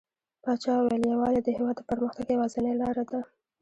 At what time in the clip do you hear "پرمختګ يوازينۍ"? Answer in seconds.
1.89-2.73